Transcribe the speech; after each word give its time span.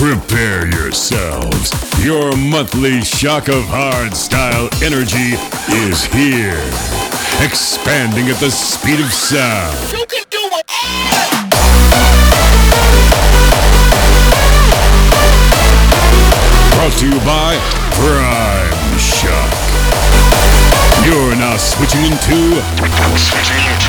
Prepare 0.00 0.66
yourselves. 0.66 1.70
Your 2.02 2.34
monthly 2.34 3.02
shock 3.02 3.48
of 3.48 3.62
hardstyle 3.64 4.72
energy 4.82 5.36
is 5.76 6.06
here. 6.06 6.56
Expanding 7.44 8.30
at 8.30 8.40
the 8.40 8.50
speed 8.50 8.98
of 8.98 9.12
sound. 9.12 9.76
You 9.92 10.06
can 10.06 10.24
do 10.30 10.40
it! 10.56 10.64
Brought 16.72 16.96
to 16.96 17.06
you 17.06 17.20
by 17.20 17.60
Prime 18.00 18.98
Shock. 18.98 19.52
You're 21.04 21.36
now 21.36 21.58
switching 21.58 22.06
into. 22.06 23.79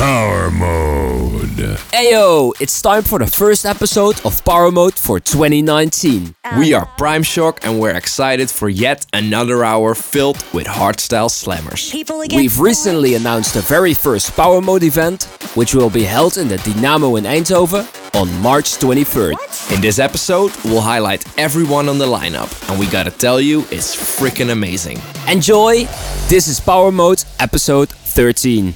Switching. 0.00 0.06
Power 0.06 0.50
Mode. 0.50 1.78
Ayo, 1.92 2.52
it's 2.60 2.80
time 2.80 3.02
for 3.02 3.18
the 3.18 3.26
first 3.26 3.66
episode 3.66 4.20
of 4.24 4.42
Power 4.44 4.70
Mode 4.70 4.94
for 4.94 5.20
2019. 5.20 6.34
We 6.58 6.72
are 6.72 6.86
Prime 6.96 7.22
Shock 7.22 7.60
and 7.64 7.78
we're 7.78 7.96
excited 7.96 8.48
for 8.48 8.68
yet 8.68 9.04
another 9.12 9.62
hour 9.62 9.94
filled 9.94 10.42
with 10.54 10.66
hardstyle 10.66 11.28
slammers. 11.28 11.92
We've 12.34 12.58
recently 12.58 13.14
announced 13.14 13.54
the 13.54 13.60
very 13.60 13.94
first 13.94 14.34
Power 14.34 14.62
Mode 14.62 14.84
event, 14.84 15.24
which 15.54 15.74
will 15.74 15.90
be 15.90 16.04
held 16.04 16.38
in 16.38 16.48
the 16.48 16.58
Dynamo 16.58 17.16
in 17.16 17.24
Eindhoven 17.24 17.84
on 18.14 18.28
March 18.40 18.78
23rd. 18.78 19.34
In 19.74 19.80
this 19.80 19.98
episode, 19.98 20.52
we'll 20.64 20.80
highlight 20.80 21.24
everyone 21.38 21.88
on 21.88 21.98
the 21.98 22.06
lineup, 22.06 22.50
and 22.70 22.80
we 22.80 22.86
gotta 22.86 23.10
tell 23.10 23.40
you, 23.40 23.60
it's 23.70 23.94
freaking 23.94 24.50
amazing. 24.50 24.98
Enjoy! 25.28 25.84
This 26.28 26.48
is 26.48 26.58
Power 26.58 26.90
Mode 26.90 27.22
episode 27.38 27.90
13. 27.90 28.74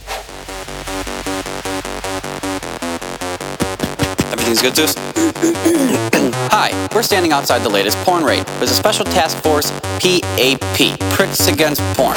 Hi, 6.54 6.70
we're 6.94 7.02
standing 7.02 7.32
outside 7.32 7.62
the 7.62 7.68
latest 7.68 7.96
porn 7.98 8.22
raid. 8.22 8.46
There's 8.58 8.70
a 8.70 8.74
special 8.74 9.04
task 9.04 9.36
force, 9.42 9.70
PAP, 9.98 10.98
Pricks 11.10 11.48
Against 11.48 11.80
Porn. 11.96 12.16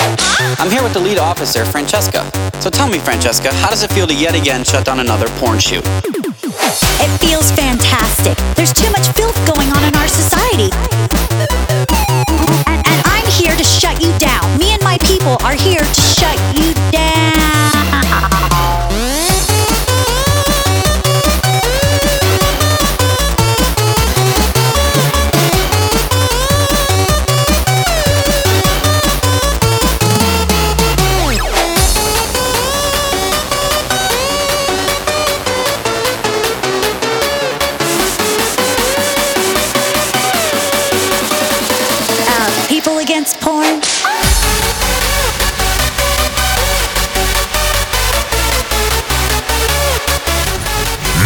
I'm 0.60 0.70
here 0.70 0.84
with 0.84 0.94
the 0.94 1.00
lead 1.00 1.18
officer, 1.18 1.66
Francesca. 1.66 2.30
So 2.62 2.70
tell 2.70 2.88
me, 2.90 3.00
Francesca, 3.00 3.52
how 3.56 3.70
does 3.70 3.82
it 3.82 3.92
feel 3.92 4.06
to 4.06 4.14
yet 4.14 4.36
again 4.36 4.64
shut 4.64 4.86
down 4.86 5.00
another 5.00 5.28
porn 5.40 5.58
shoot? 5.58 5.84
It 5.86 7.18
feels 7.20 7.52
fantastic. 7.52 8.38
There's 8.56 8.74
too 8.74 8.92
much 8.92 9.08
filth 9.10 9.36
going 9.48 9.72
on 9.72 9.84
in 9.84 9.96
our 9.96 10.08
society. 10.08 10.70
And, 12.68 12.86
and 12.86 13.02
I'm 13.06 13.26
here 13.32 13.56
to 13.56 13.64
shut 13.64 14.02
you 14.02 14.16
down. 14.20 14.60
Me 14.60 14.72
and 14.72 14.84
my 14.84 14.98
people 15.00 15.38
are 15.42 15.56
here 15.56 15.82
to 15.82 16.02
shut 16.02 16.38
you 16.56 16.74
down. 16.92 17.78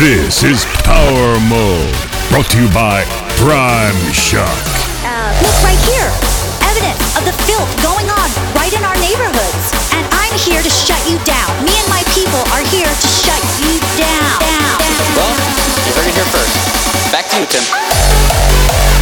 This 0.01 0.41
is 0.41 0.65
Power 0.81 1.37
Mode. 1.45 1.93
Brought 2.33 2.49
to 2.49 2.57
you 2.57 2.65
by 2.73 3.05
Prime 3.37 3.93
Shock. 4.09 4.49
Uh, 5.05 5.29
look 5.45 5.53
right 5.61 5.77
here. 5.85 6.09
Evidence 6.65 7.05
of 7.21 7.23
the 7.29 7.37
filth 7.45 7.69
going 7.85 8.09
on 8.09 8.27
right 8.57 8.73
in 8.73 8.81
our 8.81 8.97
neighborhoods. 8.97 9.65
And 9.93 10.01
I'm 10.09 10.33
here 10.41 10.65
to 10.65 10.71
shut 10.73 10.97
you 11.05 11.21
down. 11.21 11.53
Me 11.61 11.77
and 11.77 11.85
my 11.93 12.01
people 12.17 12.41
are 12.49 12.65
here 12.73 12.89
to 12.89 13.07
shut 13.13 13.37
you 13.61 13.77
down. 14.01 14.41
down, 14.41 14.81
down. 14.81 14.81
Well, 15.21 15.33
you 15.85 15.93
heard 15.93 16.09
it 16.09 16.17
here 16.17 16.25
first. 16.33 16.57
Back 17.13 17.29
to 17.29 17.37
you, 17.37 17.45
Tim. 17.45 19.00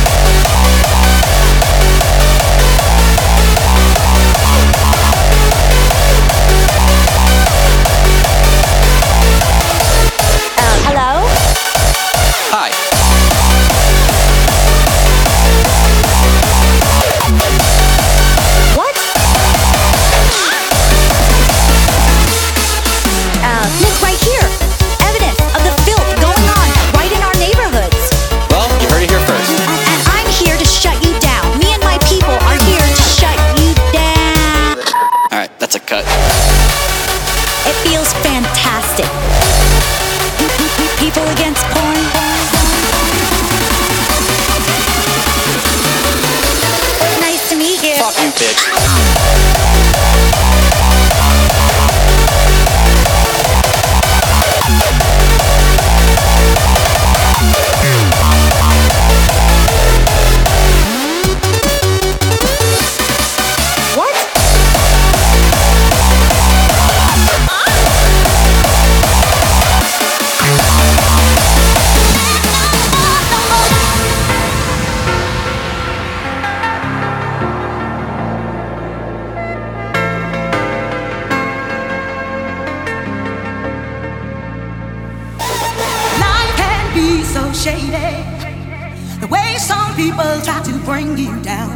Bring 90.85 91.17
you 91.17 91.41
down. 91.41 91.71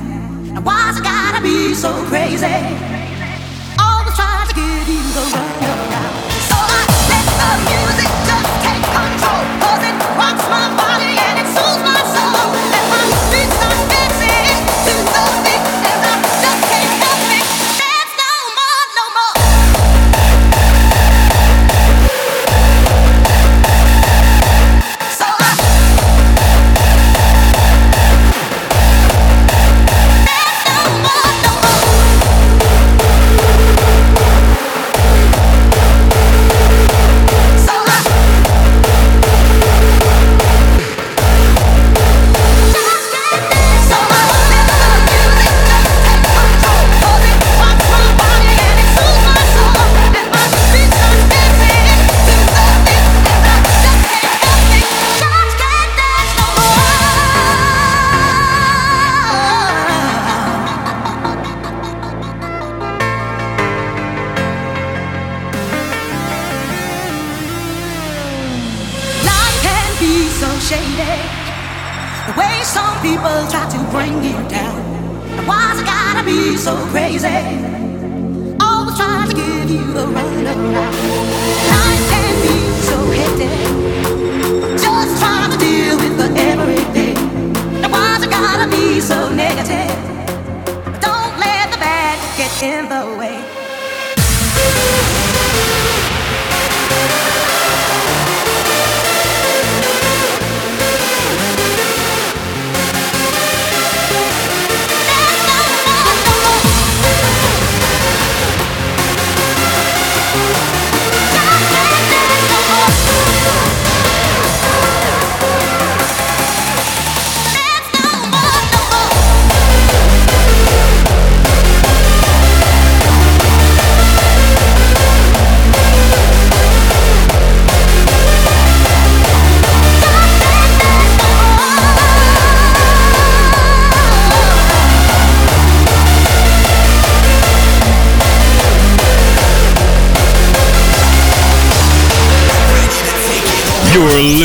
And 0.56 0.66
why's 0.66 0.98
it 0.98 1.04
gotta 1.04 1.42
be 1.42 1.74
so 1.74 1.92
crazy? 2.06 2.46
Always 3.80 4.16
trying 4.16 4.48
to 4.48 4.56
give 4.56 4.88
you 4.88 5.04
the 5.18 5.26
runaround. 5.34 6.16
So 6.50 6.58
I 6.58 6.82
let 7.10 7.26
the 7.40 7.50
music 7.70 7.83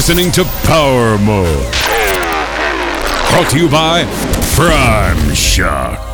listening 0.08 0.32
to 0.32 0.42
Power 0.66 1.18
Mode. 1.18 1.70
Brought 3.28 3.50
to 3.50 3.58
you 3.58 3.68
by 3.68 4.06
Prime 4.54 5.34
Shock. 5.34 6.07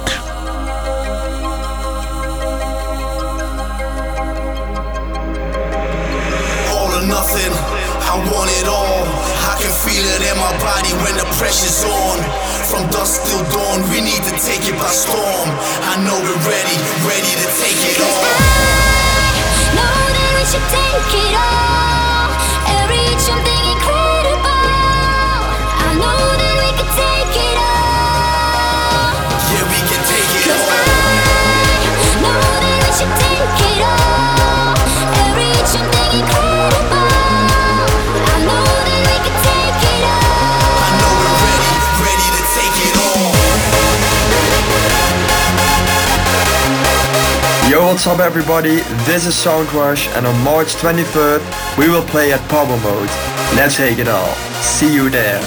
What's 48.05 48.21
up 48.21 48.27
everybody, 48.27 48.81
this 49.07 49.25
is 49.25 49.35
Soundrush, 49.35 50.15
and 50.15 50.27
on 50.27 50.45
March 50.45 50.75
23rd 50.75 51.79
we 51.79 51.89
will 51.89 52.03
play 52.03 52.35
at 52.35 52.41
Power 52.51 52.67
Mode. 52.67 53.09
Let's 53.57 53.79
take 53.79 53.99
it 53.99 54.09
all. 54.09 54.35
See 54.61 54.95
you 54.95 55.09
there. 55.09 55.41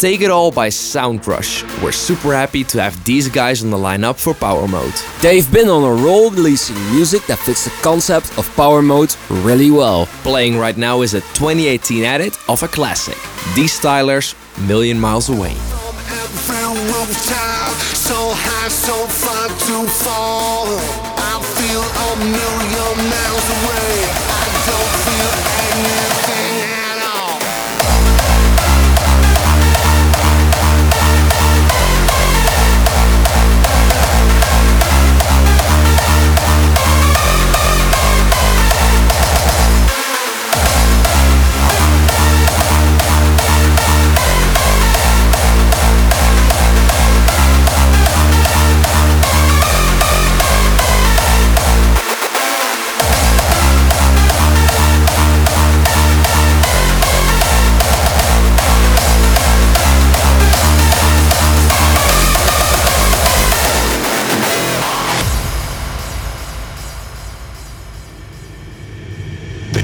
Take 0.00 0.22
It 0.22 0.30
All 0.30 0.50
by 0.50 0.68
Soundrush. 0.68 1.62
We're 1.82 1.92
super 1.92 2.32
happy 2.32 2.64
to 2.64 2.80
have 2.80 3.04
these 3.04 3.28
guys 3.28 3.62
on 3.62 3.68
the 3.68 3.76
lineup 3.76 4.18
for 4.18 4.32
Power 4.32 4.66
Mode. 4.66 4.94
They've 5.20 5.52
been 5.52 5.68
on 5.68 5.84
a 5.84 6.02
roll 6.02 6.30
releasing 6.30 6.76
music 6.90 7.26
that 7.26 7.38
fits 7.38 7.64
the 7.64 7.70
concept 7.82 8.38
of 8.38 8.50
Power 8.56 8.80
Mode 8.80 9.14
really 9.28 9.70
well. 9.70 10.06
Playing 10.22 10.56
right 10.56 10.78
now 10.78 11.02
is 11.02 11.12
a 11.12 11.20
2018 11.20 12.02
edit 12.02 12.38
of 12.48 12.62
a 12.62 12.68
classic. 12.68 13.18
These 13.54 13.78
Stylers, 13.78 14.34
Million 14.66 14.98
Miles 14.98 15.28
Away. 15.28 15.54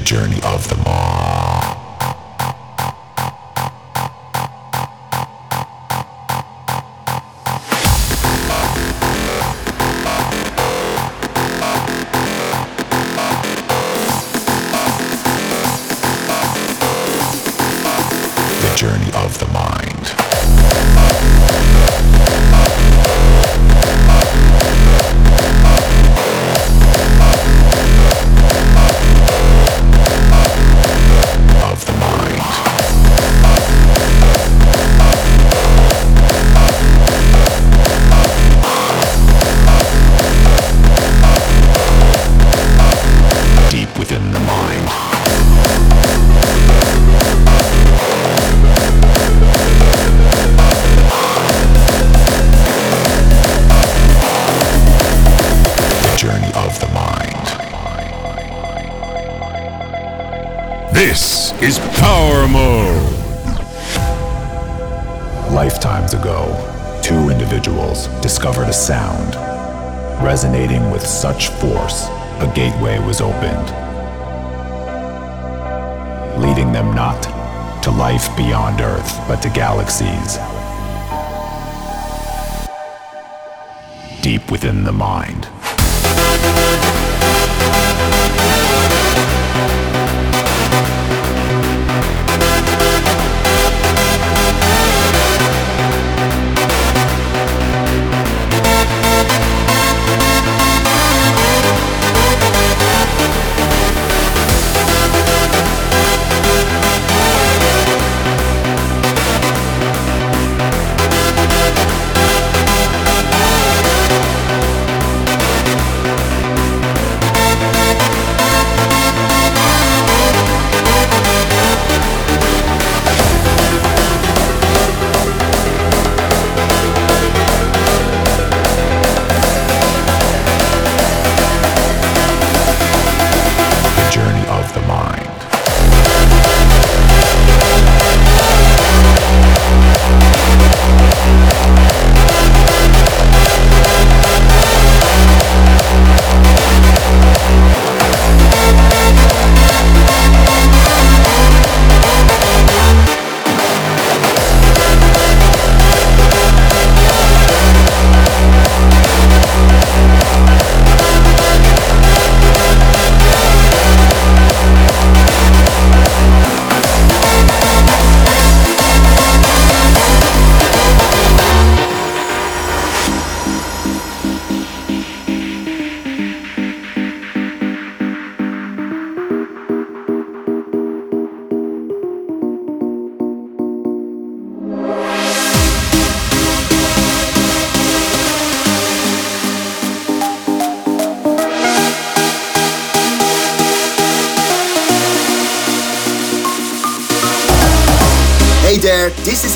journey 0.07 0.39
of 0.43 0.69
the 0.69 0.77
moth. 0.85 1.16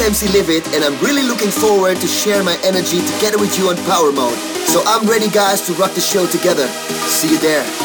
MC 0.01 0.27
Livid 0.29 0.65
and 0.73 0.83
I'm 0.83 0.97
really 1.03 1.21
looking 1.21 1.51
forward 1.51 1.97
to 1.97 2.07
share 2.07 2.43
my 2.43 2.57
energy 2.63 3.05
together 3.05 3.37
with 3.37 3.57
you 3.59 3.69
on 3.69 3.77
Power 3.85 4.11
Mode. 4.11 4.37
So 4.67 4.81
I'm 4.85 5.07
ready 5.07 5.29
guys 5.29 5.61
to 5.67 5.73
rock 5.73 5.93
the 5.93 6.01
show 6.01 6.25
together. 6.25 6.67
See 7.05 7.29
you 7.29 7.37
there. 7.37 7.80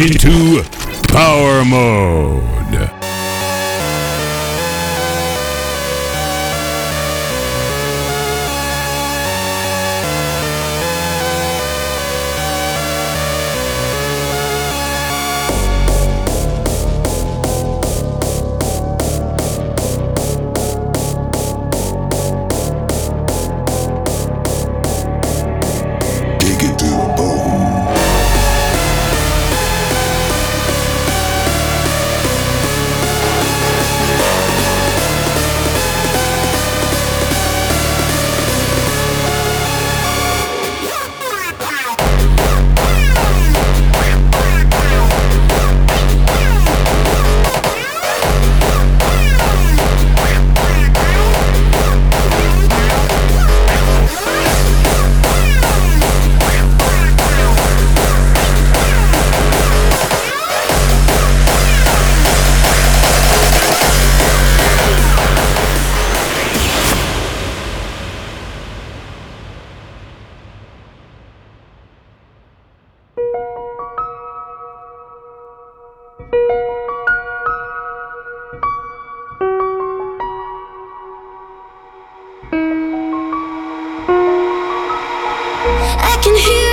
Into 0.00 0.62
Power 1.08 1.64
Mode. 1.64 2.57
Can 86.20 86.34
hear 86.34 86.67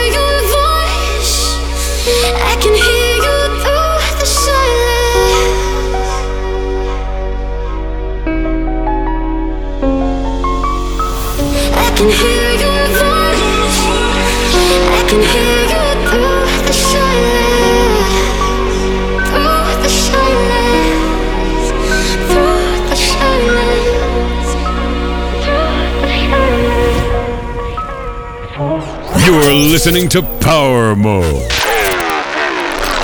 listening 29.75 30.07
to 30.07 30.21
Power 30.39 30.95
Mode. 30.95 31.49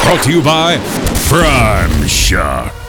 Brought 0.05 0.23
to 0.23 0.31
you 0.31 0.41
by 0.41 0.77
Prime 1.27 2.07
Shock. 2.07 2.80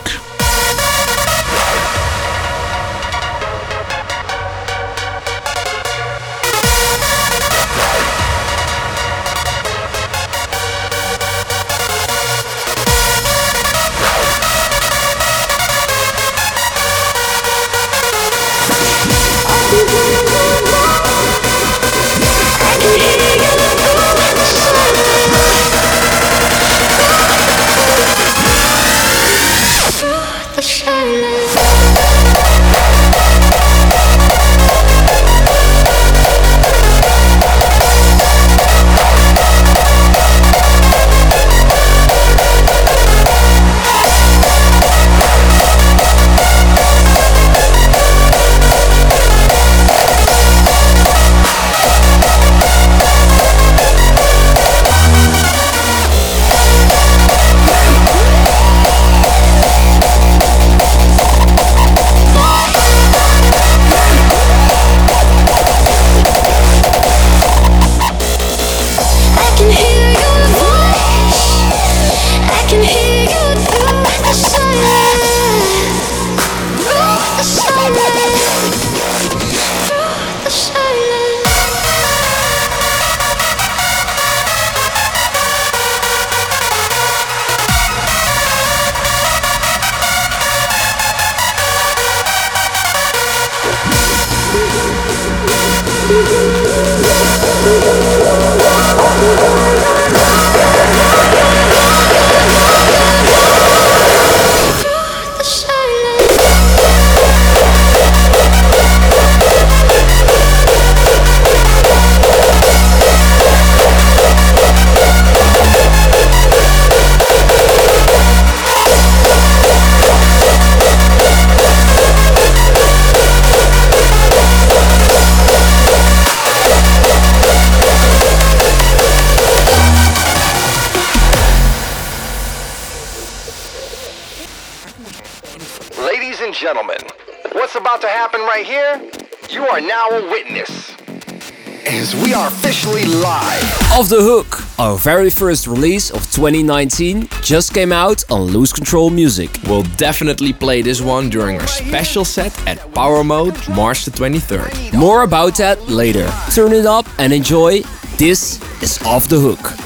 Our 144.79 144.97
very 144.97 145.29
first 145.29 145.67
release 145.67 146.09
of 146.09 146.21
2019, 146.31 147.27
just 147.43 147.75
came 147.75 147.91
out 147.91 148.23
on 148.31 148.41
Lose 148.41 148.73
Control 148.73 149.11
Music. 149.11 149.55
We'll 149.67 149.83
definitely 149.97 150.51
play 150.51 150.81
this 150.81 150.99
one 150.99 151.29
during 151.29 151.59
our 151.59 151.67
special 151.67 152.25
set 152.25 152.51
at 152.67 152.91
Power 152.91 153.23
Mode 153.23 153.55
March 153.69 154.03
the 154.03 154.11
23rd. 154.11 154.97
More 154.97 155.23
about 155.23 155.57
that 155.57 155.87
later. 155.87 156.27
Turn 156.51 156.73
it 156.73 156.87
up 156.87 157.05
and 157.19 157.31
enjoy. 157.31 157.81
This 158.17 158.59
is 158.81 158.99
Off 159.03 159.27
the 159.27 159.39
Hook. 159.39 159.59
Is 159.59 159.63
off 159.63 159.73
the 159.73 159.79
hook. 159.79 159.82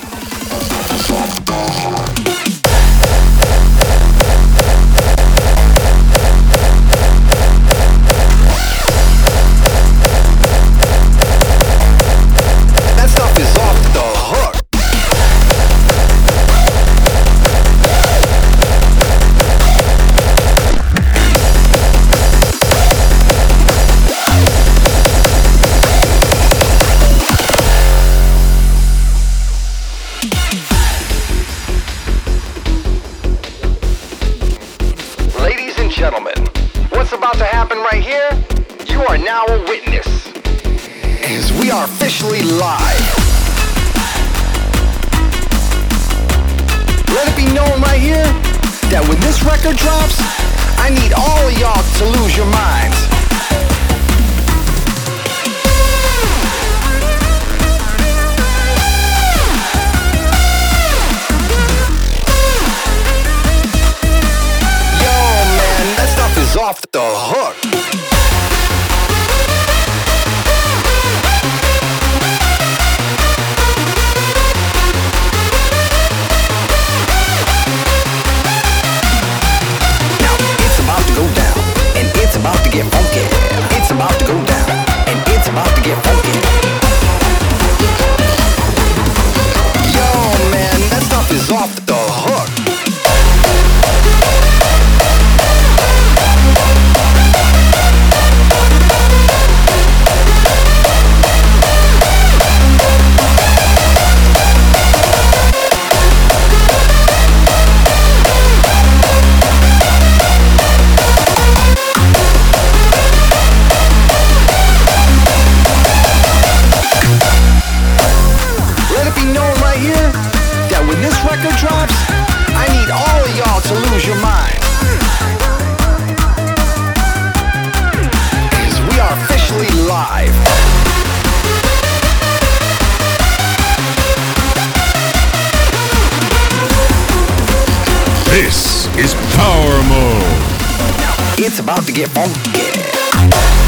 To 141.88 141.94
get 141.94 142.10
funky. 142.10 143.67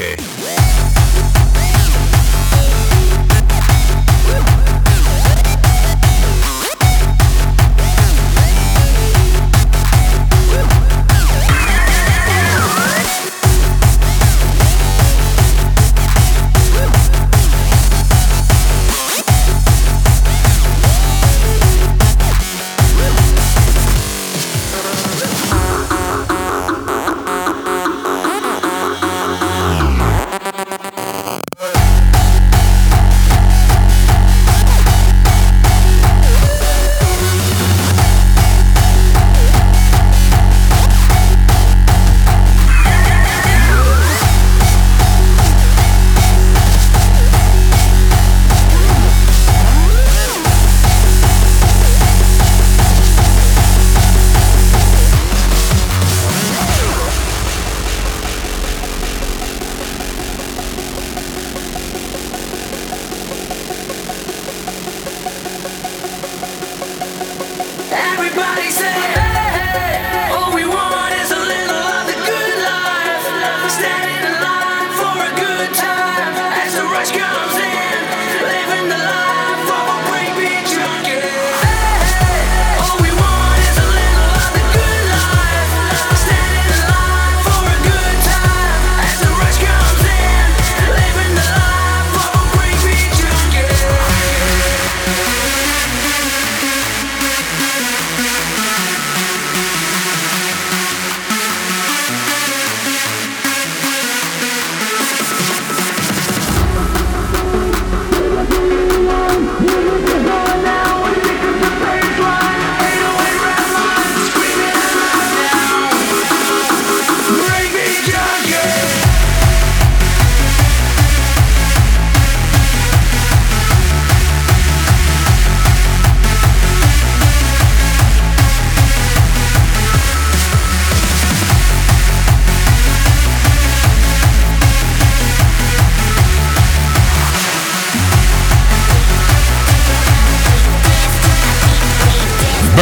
Breakbeat 0.00 0.39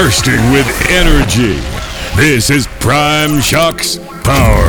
bursting 0.08 0.52
with 0.52 0.66
energy. 0.88 1.60
This 2.16 2.48
is 2.48 2.66
Prime 2.80 3.42
Shock's 3.42 3.98
Power 4.24 4.67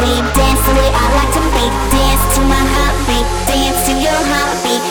dance 0.00 0.60
the 0.66 0.74
way 0.74 0.90
I 0.94 1.06
like 1.16 1.32
to. 1.34 1.38
Dance 1.90 2.34
to 2.36 2.40
my 2.42 2.62
heartbeat, 2.74 3.26
dance 3.48 3.80
to 3.86 3.92
your 3.98 4.20
heartbeat, 4.30 4.82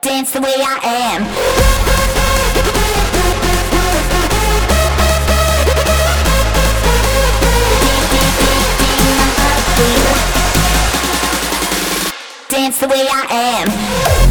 dance 0.00 0.30
the 0.32 0.40
way 0.40 0.54
I 0.58 0.78
am. 0.84 1.26
Dance 12.48 12.78
the 12.78 12.86
way 12.86 13.08
I 13.10 13.26
am. 13.30 14.21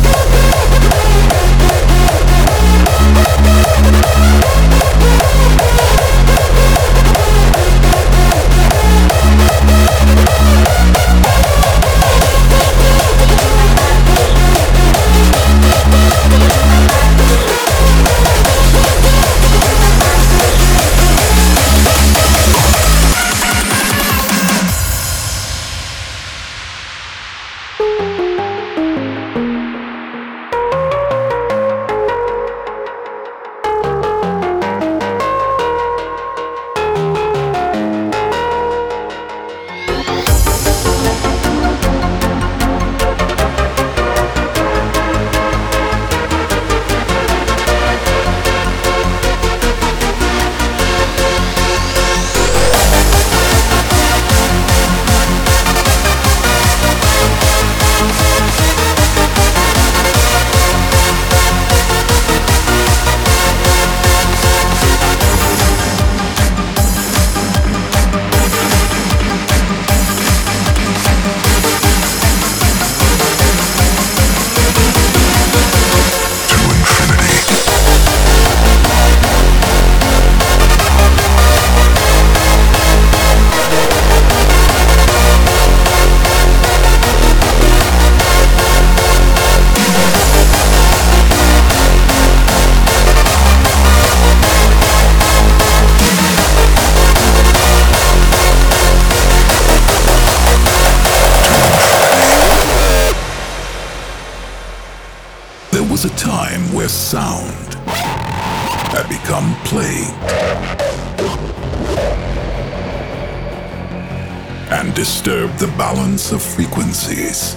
Balance 116.12 116.34
of 116.34 116.42
frequencies. 116.44 117.56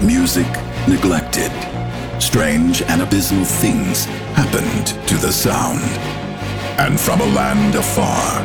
Music 0.00 0.46
neglected. 0.88 1.52
Strange 2.18 2.80
and 2.80 3.02
abysmal 3.02 3.44
things 3.44 4.06
happened 4.32 4.86
to 5.06 5.16
the 5.16 5.30
sound. 5.30 5.82
And 6.80 6.98
from 6.98 7.20
a 7.20 7.26
land 7.34 7.74
afar, 7.74 8.42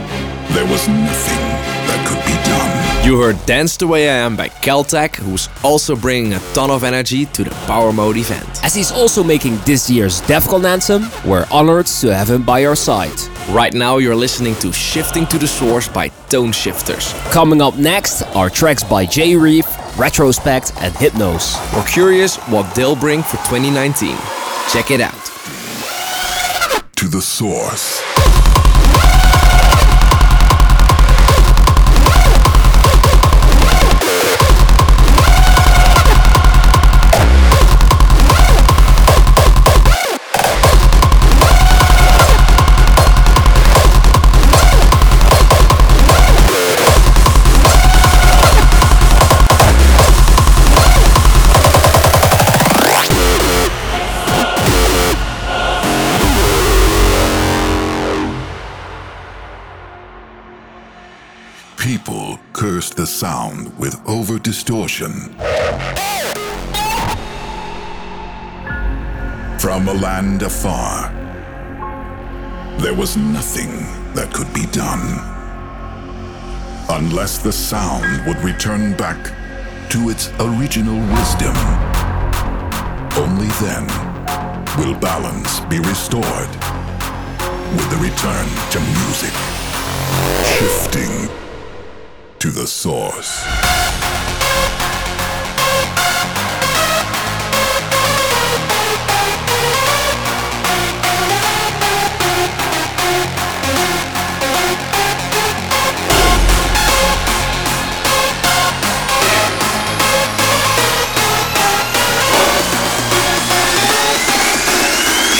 there 0.54 0.66
was 0.66 0.86
nothing 0.90 1.44
that 1.88 2.06
could 2.10 2.20
be 2.26 2.36
done. 2.44 3.08
You 3.08 3.22
heard 3.22 3.38
Dance 3.46 3.78
the 3.78 3.88
Way 3.88 4.10
I 4.10 4.18
Am 4.26 4.36
by 4.36 4.50
Keltek, 4.50 5.16
who's 5.16 5.48
also 5.64 5.96
bringing 5.96 6.34
a 6.34 6.40
ton 6.54 6.70
of 6.70 6.84
energy 6.84 7.26
to 7.26 7.46
the 7.46 7.52
Power 7.68 7.94
Mode 7.94 8.18
event. 8.18 8.50
As 8.66 8.76
he's 8.76 8.92
also 8.92 9.24
making 9.24 9.60
this 9.66 9.90
year's 9.90 10.22
Defqon 10.24 10.66
anthem, 10.66 11.08
we're 11.26 11.48
honored 11.52 11.86
to 12.02 12.14
have 12.14 12.30
him 12.30 12.44
by 12.44 12.66
our 12.66 12.76
side. 12.76 13.18
Right 13.50 13.74
now, 13.74 13.98
you're 13.98 14.16
listening 14.16 14.56
to 14.56 14.74
Shifting 14.74 15.26
to 15.28 15.38
the 15.38 15.48
Source 15.48 15.88
by 15.88 16.10
Toneshifterz. 16.28 17.14
Coming 17.32 17.62
up 17.62 17.78
next 17.78 18.24
are 18.36 18.50
tracks 18.50 18.84
by 18.84 19.06
Jay 19.06 19.38
Reeve, 19.38 19.66
Retrospect, 19.98 20.74
and 20.82 20.94
Hypnos. 20.94 21.56
We're 21.74 21.88
curious 21.88 22.36
what 22.50 22.70
they'll 22.76 22.98
bring 22.98 23.24
for 23.24 23.38
2019. 23.38 24.18
Check 24.70 24.92
it 24.92 25.00
out. 25.00 25.14
To 26.98 27.08
the 27.08 27.22
source. 27.22 28.02
The 62.98 63.06
sound 63.06 63.78
with 63.78 63.96
over 64.10 64.40
distortion. 64.40 65.12
from 69.60 69.88
a 69.88 69.94
land 69.94 70.42
afar. 70.42 71.12
There 72.80 72.96
was 72.96 73.16
nothing 73.18 73.70
that 74.16 74.32
could 74.34 74.52
be 74.54 74.66
done 74.68 75.04
unless 76.90 77.38
the 77.38 77.52
sound 77.52 78.26
would 78.26 78.38
return 78.44 78.96
back 78.98 79.22
to 79.92 80.10
its 80.10 80.32
original 80.40 81.00
wisdom. 81.16 81.56
Only 83.16 83.50
then 83.62 83.86
will 84.80 84.98
balance 85.00 85.60
be 85.70 85.80
restored 85.80 86.52
with 87.76 87.88
the 87.92 88.00
return 88.02 88.48
to 88.72 88.80
music, 88.80 89.34
shifting 90.58 91.47
to 92.40 92.52
the 92.52 92.68
source. 92.68 93.44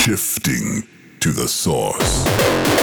Shifting 0.04 0.88
to 1.20 1.32
the 1.32 1.48
source. 1.48 2.77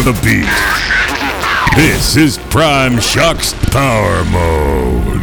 Of 0.00 0.06
the 0.06 0.20
beat. 0.24 0.48
This 1.76 2.16
is 2.16 2.38
Prime 2.48 3.00
Shock's 3.00 3.52
Power 3.68 4.24
Mode. 4.32 5.20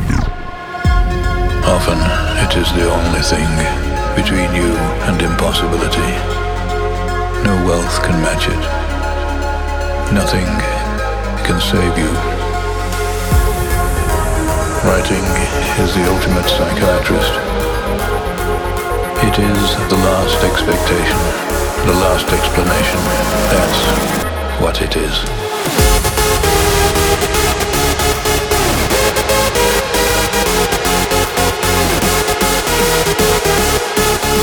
Often 1.66 1.98
it 2.46 2.54
is 2.54 2.70
the 2.78 2.86
only 2.86 3.24
thing 3.26 3.50
between 4.14 4.54
you 4.54 4.70
and 5.10 5.18
impossibility. 5.22 6.12
No 7.42 7.58
wealth 7.66 8.04
can 8.04 8.22
match 8.22 8.46
it. 8.46 8.64
Nothing 10.14 10.46
can 11.48 11.58
save 11.58 11.98
you. 11.98 12.12
Writing 14.86 15.26
is 15.82 15.90
the 15.96 16.06
ultimate 16.06 16.50
psychiatrist. 16.54 17.34
It 19.26 19.38
is 19.42 19.90
the 19.90 19.98
last 20.06 20.44
expectation, 20.44 21.22
the 21.88 21.98
last 21.98 22.28
explanation. 22.30 23.00
That's 23.50 24.27
what 24.60 24.82
it 24.82 24.96
is. 24.96 25.14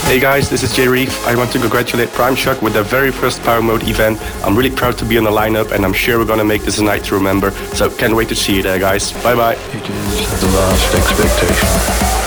Hey 0.06 0.20
guys, 0.20 0.48
this 0.48 0.62
is 0.62 0.72
Jay 0.72 0.86
Reeve. 0.86 1.12
I 1.26 1.34
want 1.34 1.50
to 1.52 1.58
congratulate 1.58 2.10
Prime 2.10 2.36
Shock 2.36 2.62
with 2.62 2.74
their 2.74 2.84
very 2.84 3.10
first 3.10 3.42
Power 3.42 3.60
Mode 3.60 3.82
event. 3.88 4.20
I'm 4.44 4.56
really 4.56 4.70
proud 4.70 4.96
to 4.98 5.04
be 5.04 5.18
on 5.18 5.24
the 5.24 5.30
lineup 5.30 5.72
and 5.72 5.84
I'm 5.84 5.92
sure 5.92 6.18
we're 6.18 6.26
gonna 6.26 6.44
make 6.44 6.62
this 6.62 6.78
a 6.78 6.84
night 6.84 7.02
to 7.04 7.16
remember. 7.16 7.50
So 7.74 7.90
can't 7.90 8.14
wait 8.14 8.28
to 8.28 8.36
see 8.36 8.56
you 8.56 8.62
there 8.62 8.78
guys. 8.78 9.10
Bye 9.24 9.34
bye. 9.34 9.54
It 9.54 9.90
is 9.90 10.40
the 10.40 10.46
last 10.46 10.94
expectation, 10.94 11.68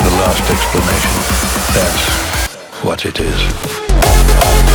the 0.03 0.11
last 0.19 0.43
explanation. 0.51 1.11
That's 1.73 2.83
what 2.83 3.05
it 3.05 3.19
is. 3.21 4.66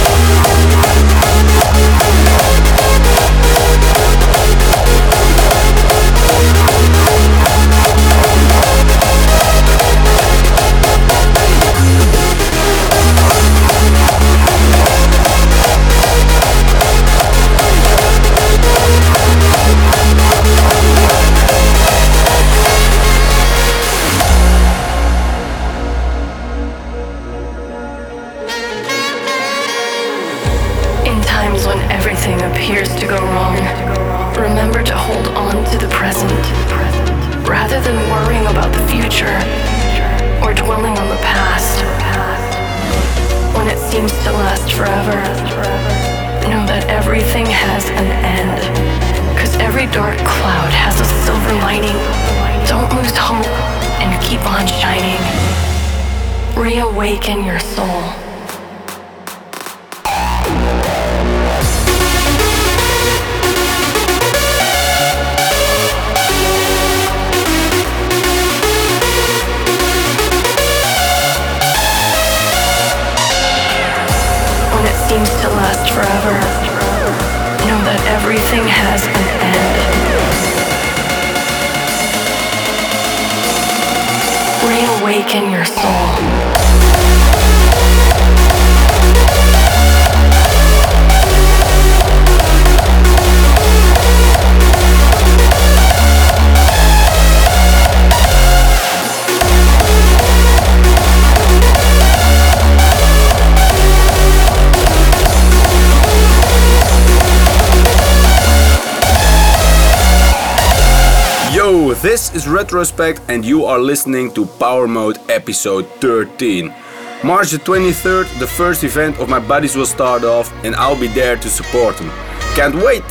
This 112.03 112.34
is 112.34 112.48
Retrospect, 112.48 113.20
and 113.28 113.44
you 113.44 113.64
are 113.64 113.78
listening 113.78 114.32
to 114.34 114.44
Power 114.44 114.88
Mode 114.88 115.18
episode 115.30 115.86
13. 116.00 116.74
March 117.22 117.53
the 117.53 117.59
23rd, 117.59 118.40
the 118.40 118.46
first 118.46 118.82
event 118.82 119.20
of 119.20 119.28
my 119.28 119.38
buddies 119.38 119.76
will 119.76 119.86
start 119.86 120.24
off, 120.24 120.53
and 120.64 120.74
I'll 120.74 120.98
be 120.98 121.07
there 121.07 121.36
to 121.36 121.48
support 121.48 121.96
them. 121.96 122.11
Can't 122.57 122.74
wait! 122.74 123.05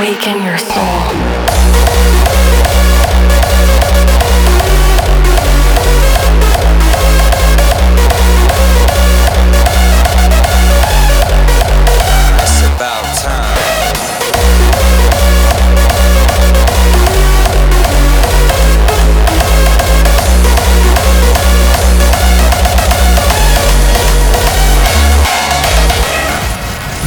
awaken 0.00 0.42
your 0.42 0.56
soul. 0.56 0.76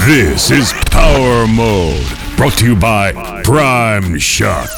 This 0.06 0.52
is 0.52 0.74
Power 0.92 1.48
Mode 1.48 2.23
brought 2.38 2.58
to 2.58 2.66
you 2.66 2.76
by 2.76 3.12
Prime 3.44 4.18
Shock. 4.18 4.70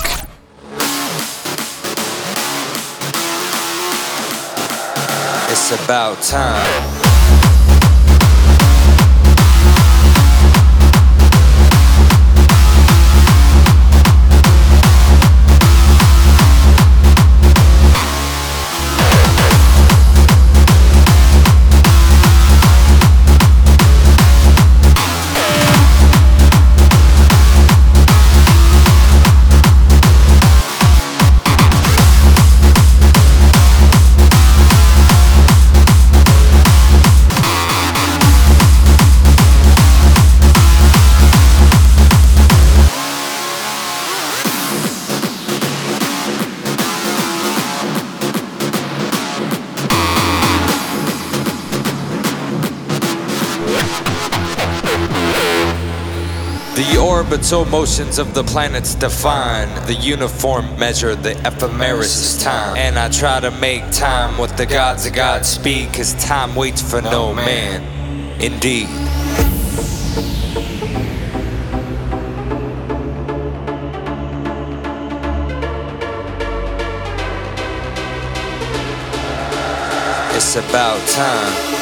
It's 5.49 5.71
about 5.71 6.21
time. 6.21 7.04
Orbital 57.25 57.65
motions 57.65 58.19
of 58.19 58.35
the 58.35 58.43
planets 58.43 58.93
define 58.93 59.67
the 59.87 59.95
uniform 59.95 60.77
measure, 60.77 61.15
the 61.15 61.31
ephemeris 61.47 62.41
time. 62.43 62.77
And 62.77 62.99
I 62.99 63.09
try 63.09 63.39
to 63.39 63.49
make 63.49 63.81
time 63.91 64.37
with 64.37 64.55
the 64.57 64.65
gods 64.67 65.07
of 65.07 65.13
Godspeed, 65.13 65.91
cause 65.91 66.13
time 66.23 66.55
waits 66.55 66.83
for 66.83 67.01
no 67.01 67.33
man. 67.33 67.81
Indeed. 68.39 68.89
It's 80.35 80.55
about 80.55 81.07
time. 81.09 81.74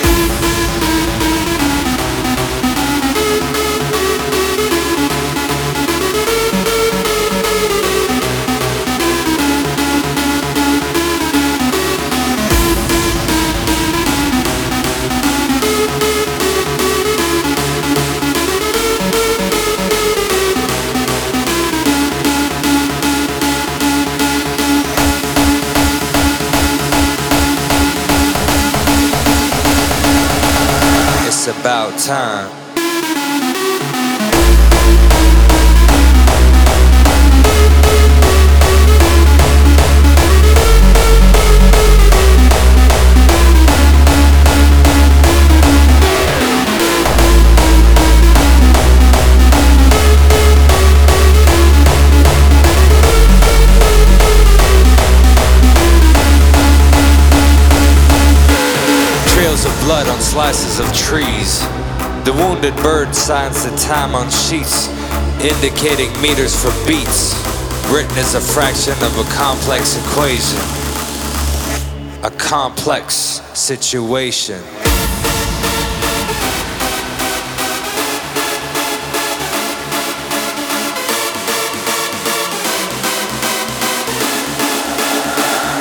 About 31.64 31.97
time. 31.97 32.62
Slices 60.34 60.80
of 60.80 60.92
trees. 60.98 61.60
The 62.26 62.34
wounded 62.34 62.76
bird 62.78 63.14
signs 63.14 63.64
the 63.64 63.78
time 63.78 64.16
on 64.16 64.32
sheets, 64.32 64.90
indicating 65.46 66.10
meters 66.24 66.60
for 66.60 66.72
beats, 66.88 67.36
written 67.94 68.18
as 68.18 68.34
a 68.34 68.42
fraction 68.42 68.94
of 69.04 69.16
a 69.20 69.30
complex 69.36 69.96
equation. 69.96 70.58
A 72.24 72.32
complex 72.32 73.14
situation. 73.54 74.60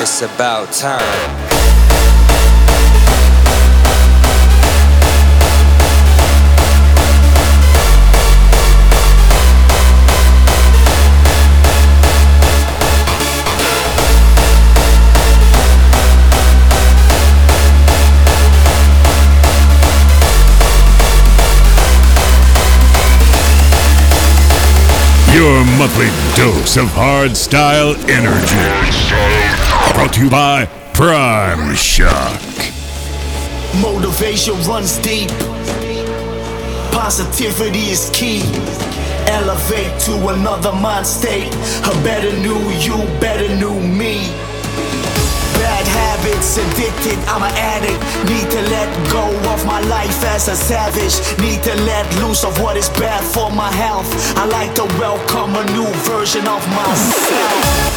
It's 0.03 0.21
about 0.21 0.71
time. 0.75 1.52
Your 25.35 25.65
monthly 25.79 26.09
dose 26.37 26.77
of 26.77 26.89
hard 26.93 27.35
style 27.35 27.97
energy. 28.11 28.69
Brought 29.95 30.13
to 30.13 30.25
you 30.25 30.31
by 30.31 30.67
Prime 30.93 31.75
Shock. 31.75 32.39
Motivation 33.81 34.55
runs 34.65 34.99
deep. 34.99 35.31
Positivity 36.93 37.91
is 37.91 38.11
key. 38.13 38.43
Elevate 39.27 39.99
to 40.01 40.29
another 40.29 40.73
mind 40.73 41.07
state. 41.07 41.49
A 41.87 41.95
better 42.05 42.33
new 42.41 42.61
you, 42.81 42.99
better 43.19 43.49
new 43.57 43.81
me 43.81 44.42
habits, 46.43 46.57
addicted, 46.57 47.19
I'm 47.29 47.43
an 47.43 47.53
addict. 47.57 48.01
Need 48.29 48.51
to 48.51 48.63
let 48.71 49.11
go 49.11 49.25
of 49.53 49.65
my 49.67 49.81
life 49.81 50.25
as 50.25 50.49
a 50.49 50.57
savage. 50.57 51.17
Need 51.41 51.63
to 51.65 51.75
let 51.85 52.07
loose 52.23 52.45
of 52.45 52.61
what 52.61 52.77
is 52.77 52.89
bad 52.91 53.23
for 53.23 53.51
my 53.51 53.71
health. 53.71 54.07
I 54.37 54.47
like 54.47 54.75
to 54.75 54.85
welcome 54.99 55.55
a 55.57 55.65
new 55.73 55.89
version 56.05 56.47
of 56.47 56.67
myself. 56.69 57.93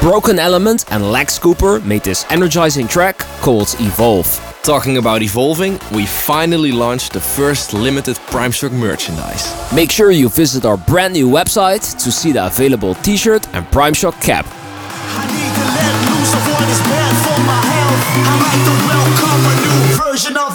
Broken 0.00 0.38
Element 0.38 0.84
and 0.90 1.10
Lex 1.10 1.38
Cooper 1.38 1.80
made 1.80 2.02
this 2.02 2.24
energizing 2.30 2.86
track 2.86 3.18
called 3.40 3.74
Evolve. 3.80 4.44
Talking 4.62 4.98
about 4.98 5.22
evolving, 5.22 5.78
we 5.92 6.04
finally 6.06 6.72
launched 6.72 7.12
the 7.12 7.20
first 7.20 7.72
limited 7.72 8.16
Prime 8.30 8.52
Shock 8.52 8.72
merchandise. 8.72 9.54
Make 9.72 9.90
sure 9.90 10.10
you 10.10 10.28
visit 10.28 10.64
our 10.64 10.76
brand 10.76 11.14
new 11.14 11.28
website 11.28 11.98
to 12.04 12.12
see 12.12 12.32
the 12.32 12.46
available 12.46 12.94
t-shirt 12.96 13.48
and 13.54 13.66
Prime 13.72 13.94
Shock 13.94 14.20
cap. 14.20 14.46
Version 20.18 20.36
of 20.36 20.47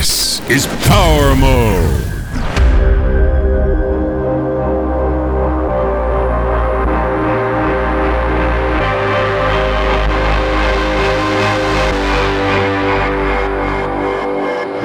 This 0.00 0.40
is 0.48 0.66
Power 0.88 1.36
Mode. 1.36 2.00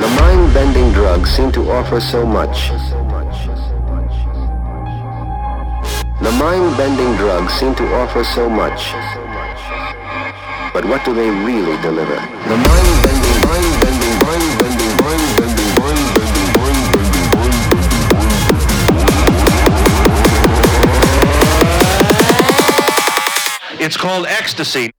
The 0.02 0.10
mind-bending 0.20 0.92
drugs 0.92 1.30
seem 1.30 1.50
to 1.54 1.72
offer 1.72 2.02
so 2.02 2.26
much. 2.26 2.72
The 6.20 6.32
mind-bending 6.44 7.16
drugs 7.16 7.54
seem 7.54 7.74
to 7.76 7.86
offer 7.96 8.26
so 8.26 8.50
much. 8.50 8.92
But 10.74 10.84
what 10.84 11.06
do 11.06 11.14
they 11.14 11.30
really 11.30 11.82
deliver? 11.82 12.16
The 12.52 12.58
mind-bending, 12.68 13.35
called 24.06 24.28
ecstasy. 24.28 24.95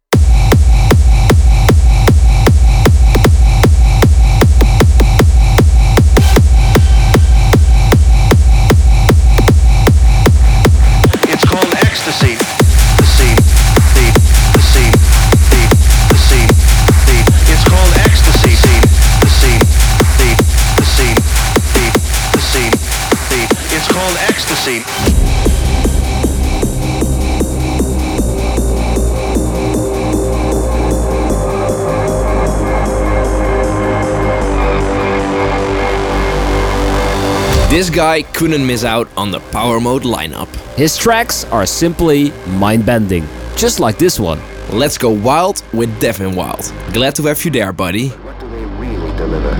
This 37.77 37.91
guy 37.91 38.23
couldn't 38.23 38.67
miss 38.67 38.85
out 38.85 39.07
on 39.19 39.31
the 39.31 39.41
Power 39.53 39.81
Mode 39.81 40.05
lineup. 40.05 40.49
His 40.77 40.97
tracks 40.97 41.45
are 41.53 41.67
simply 41.67 42.31
mind-bending, 42.47 43.27
just 43.55 43.81
like 43.81 43.99
this 43.99 44.19
one. 44.19 44.41
Let's 44.71 44.97
go 44.97 45.11
wild 45.11 45.63
with 45.75 46.01
Devin 46.01 46.35
Wild. 46.35 46.73
Glad 46.95 47.15
to 47.17 47.25
have 47.25 47.45
you 47.45 47.51
there, 47.51 47.75
buddy. 47.75 48.09
What 48.09 48.41
do 48.41 48.49
they 48.49 48.65
really 48.65 49.15
deliver? 49.19 49.51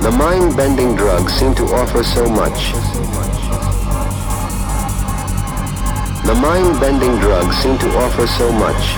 The 0.00 0.12
mind-bending 0.12 0.94
drugs 0.94 1.32
seem 1.32 1.56
to 1.56 1.64
offer 1.74 2.04
so 2.04 2.28
much. 2.28 3.19
The 6.30 6.36
mind-bending 6.36 7.18
drugs 7.18 7.56
seem 7.56 7.76
to 7.78 7.88
offer 7.98 8.24
so 8.24 8.52
much. 8.52 8.94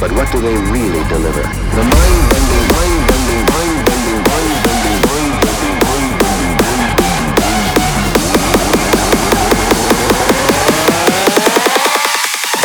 But 0.00 0.10
what 0.10 0.32
do 0.32 0.40
they 0.40 0.56
really 0.56 1.04
deliver? 1.08 1.42
The 1.42 1.84
mind-bending, 1.94 2.66
mind-bending, 2.74 3.44
mind-bending, 3.54 4.18
mind-bending, 4.34 4.98
mind-bending, 5.06 5.78
mind-bending. 5.86 6.34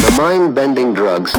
The 0.02 0.12
mind-bending 0.18 0.94
drugs. 0.96 1.32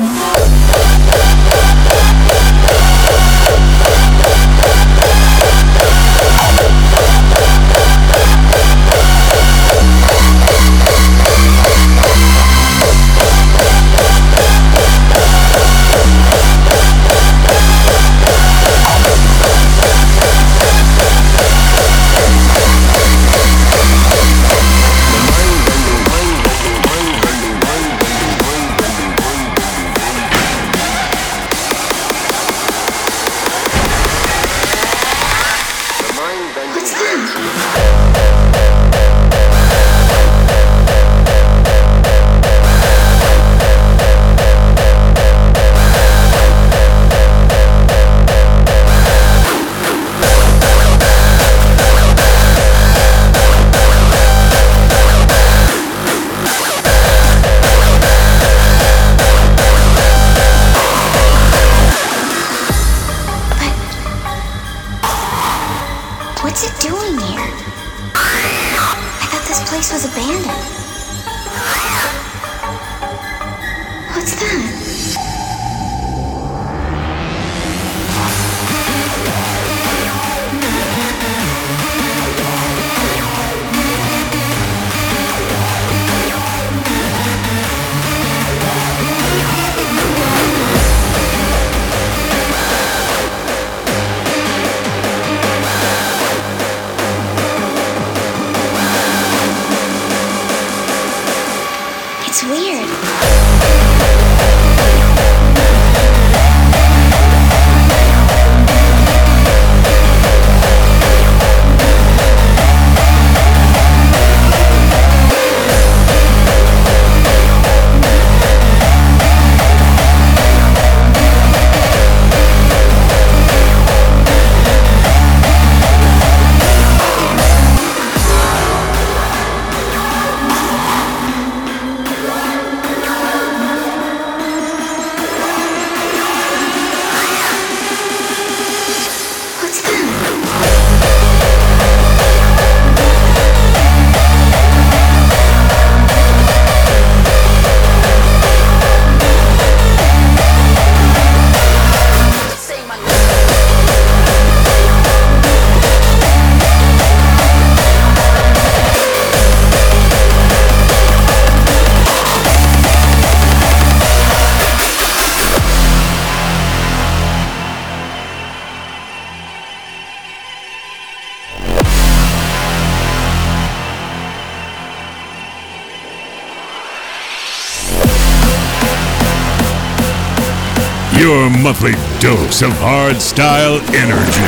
Your 181.31 181.49
monthly 181.49 181.93
dose 182.19 182.61
of 182.61 182.73
hard 182.81 183.23
style 183.23 183.77
energy. 183.95 184.43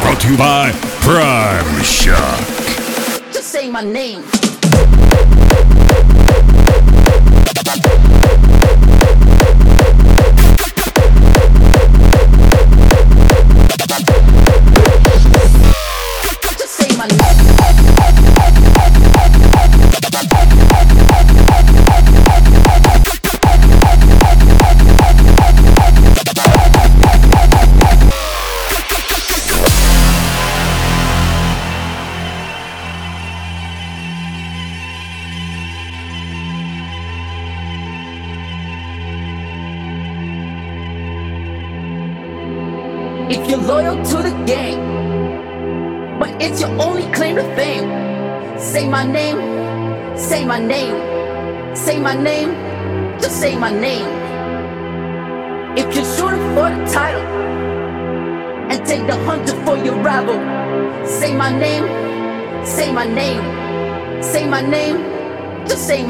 Brought 0.00 0.18
to 0.22 0.30
you 0.30 0.38
by 0.38 0.72
Prime 1.02 1.82
Shock. 1.82 2.38
Just 3.34 3.50
say 3.50 3.68
my 3.68 3.84
name. 3.84 4.22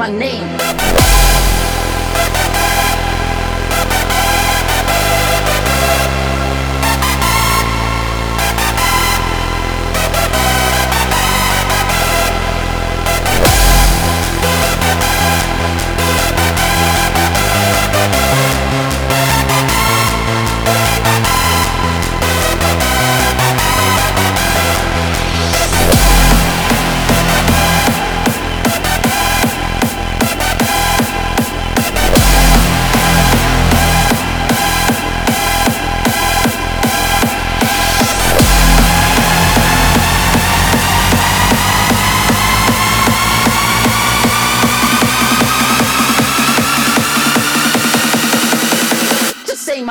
my 0.03 0.11
name. 0.11 0.62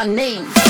my 0.02 0.12
name. 0.12 0.61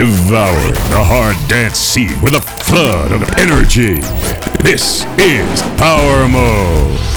Devour 0.00 0.72
the 0.72 1.04
hard, 1.04 1.36
dance 1.46 1.76
scene 1.76 2.18
with 2.22 2.32
a 2.32 2.40
flood 2.40 3.12
of 3.12 3.20
energy. 3.36 4.00
This 4.64 5.04
is 5.18 5.60
Power 5.76 6.26
Mode. 6.26 7.09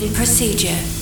Procedure. 0.00 0.93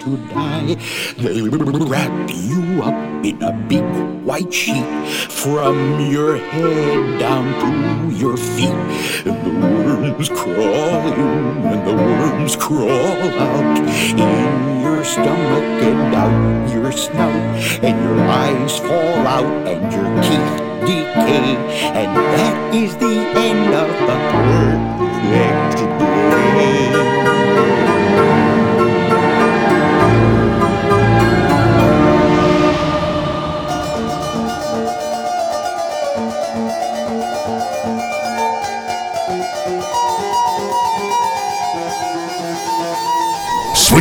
To 0.00 0.16
die? 0.28 0.74
They'll 1.16 1.50
wrap 1.88 2.30
you 2.30 2.82
up 2.82 3.24
in 3.24 3.42
a 3.42 3.52
big 3.68 3.84
white 4.24 4.52
sheet 4.52 4.86
from 5.30 6.00
your 6.10 6.36
head 6.36 7.18
down 7.18 7.46
to 7.62 8.16
your 8.16 8.36
feet. 8.36 8.78
And 9.26 9.38
the 9.44 9.66
worms 9.66 10.28
crawl 10.28 11.12
in 11.12 11.64
and 11.66 11.88
the 11.88 11.94
worms 11.94 12.56
crawl 12.56 12.88
out 12.88 13.78
in 14.18 14.80
your 14.82 15.04
stomach 15.04 15.64
and 15.88 16.14
out 16.14 16.72
your 16.72 16.92
snout. 16.92 17.84
And 17.84 17.96
your 18.04 18.20
eyes 18.28 18.78
fall 18.78 19.26
out 19.26 19.66
and 19.66 19.92
your 19.92 20.08
teeth 20.22 20.68
decay. 20.86 21.56
And 22.00 22.16
that 22.16 22.74
is 22.74 22.96
the 22.96 23.16
end 23.36 23.74
of 23.74 23.88
the 24.06 24.16
perfect 24.32 25.87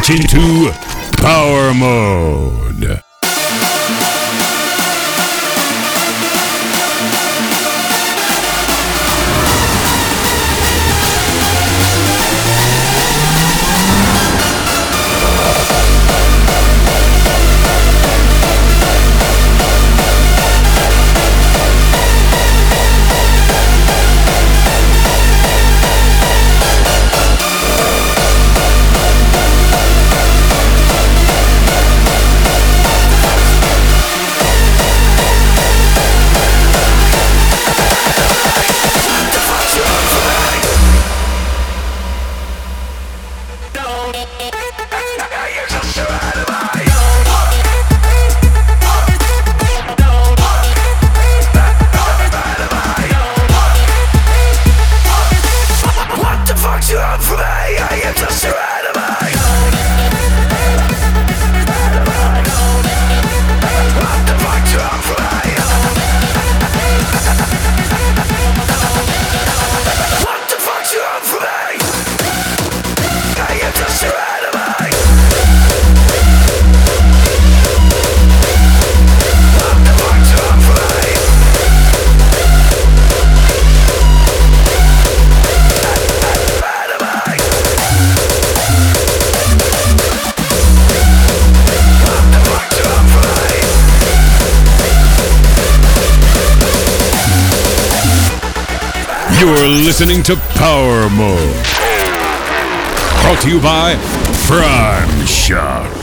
Switching 0.08 0.26
to 0.28 0.72
Power 1.18 1.74
Mode. 1.74 2.67
You're 99.48 99.66
listening 99.66 100.24
to 100.24 100.36
Power 100.36 101.10
Mode. 101.10 101.64
Brought 103.22 103.40
to 103.44 103.50
you 103.50 103.62
by 103.62 103.96
Prime 104.46 105.26
Shock. 105.26 105.97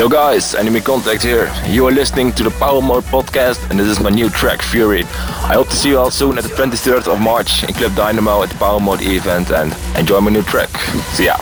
Yo 0.00 0.08
guys, 0.08 0.54
Enemy 0.54 0.80
Contact 0.80 1.22
here. 1.22 1.52
You 1.66 1.86
are 1.86 1.92
listening 1.92 2.32
to 2.32 2.42
the 2.42 2.50
Power 2.52 2.80
Mode 2.80 3.04
podcast 3.04 3.68
and 3.68 3.78
this 3.78 3.86
is 3.86 4.00
my 4.00 4.08
new 4.08 4.30
track 4.30 4.62
Fury. 4.62 5.02
I 5.02 5.52
hope 5.52 5.68
to 5.68 5.76
see 5.76 5.90
you 5.90 5.98
all 5.98 6.10
soon 6.10 6.38
at 6.38 6.44
the 6.44 6.48
23rd 6.48 7.06
of 7.06 7.20
March 7.20 7.64
in 7.64 7.74
Club 7.74 7.94
Dynamo 7.94 8.42
at 8.42 8.48
the 8.48 8.56
Power 8.56 8.80
Mode 8.80 9.02
event 9.02 9.50
and 9.50 9.76
enjoy 9.98 10.22
my 10.22 10.30
new 10.30 10.42
track. 10.42 10.70
See 11.12 11.26
ya. 11.26 11.36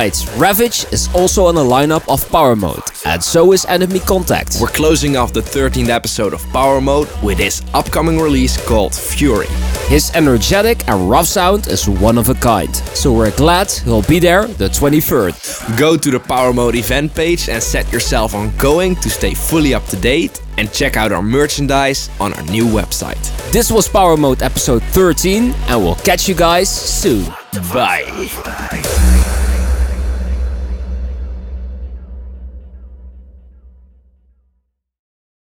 Ravage 0.00 0.86
is 0.92 1.14
also 1.14 1.44
on 1.44 1.54
the 1.54 1.62
lineup 1.62 2.08
of 2.08 2.26
Power 2.30 2.56
Mode, 2.56 2.80
and 3.04 3.22
so 3.22 3.52
is 3.52 3.66
Enemy 3.66 4.00
Contact. 4.00 4.56
We're 4.58 4.68
closing 4.68 5.18
off 5.18 5.34
the 5.34 5.42
13th 5.42 5.90
episode 5.90 6.32
of 6.32 6.42
Power 6.54 6.80
Mode 6.80 7.06
with 7.22 7.36
his 7.36 7.60
upcoming 7.74 8.18
release 8.18 8.56
called 8.66 8.94
Fury. 8.94 9.48
His 9.88 10.10
energetic 10.14 10.88
and 10.88 11.10
rough 11.10 11.26
sound 11.26 11.68
is 11.68 11.86
one 11.86 12.16
of 12.16 12.30
a 12.30 12.34
kind, 12.34 12.74
so 12.96 13.12
we're 13.12 13.36
glad 13.36 13.70
he'll 13.70 14.00
be 14.00 14.18
there 14.18 14.46
the 14.46 14.68
23rd. 14.70 15.78
Go 15.78 15.98
to 15.98 16.10
the 16.10 16.20
Power 16.20 16.54
Mode 16.54 16.76
event 16.76 17.14
page 17.14 17.50
and 17.50 17.62
set 17.62 17.92
yourself 17.92 18.34
on 18.34 18.56
going 18.56 18.96
to 18.96 19.10
stay 19.10 19.34
fully 19.34 19.74
up 19.74 19.84
to 19.88 19.96
date 19.96 20.40
and 20.56 20.72
check 20.72 20.96
out 20.96 21.12
our 21.12 21.22
merchandise 21.22 22.08
on 22.18 22.32
our 22.32 22.42
new 22.44 22.64
website. 22.64 23.20
This 23.52 23.70
was 23.70 23.86
Power 23.86 24.16
Mode 24.16 24.42
episode 24.42 24.82
13, 24.82 25.52
and 25.68 25.84
we'll 25.84 25.96
catch 25.96 26.26
you 26.26 26.34
guys 26.34 26.70
soon. 26.70 27.26
Bye. 27.74 28.68